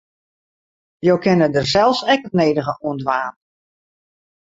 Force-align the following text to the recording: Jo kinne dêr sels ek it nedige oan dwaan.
Jo 1.09 1.15
kinne 1.23 1.47
dêr 1.53 1.67
sels 1.73 1.99
ek 2.13 2.21
it 2.27 2.33
nedige 2.37 2.73
oan 2.87 2.97
dwaan. 3.01 3.33